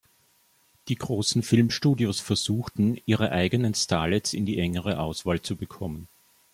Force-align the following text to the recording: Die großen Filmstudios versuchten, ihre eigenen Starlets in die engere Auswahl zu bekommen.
Die 0.87 0.95
großen 0.95 1.43
Filmstudios 1.43 2.21
versuchten, 2.21 2.97
ihre 3.05 3.31
eigenen 3.31 3.75
Starlets 3.75 4.33
in 4.33 4.47
die 4.47 4.57
engere 4.57 4.99
Auswahl 4.99 5.43
zu 5.43 5.55
bekommen. 5.55 6.07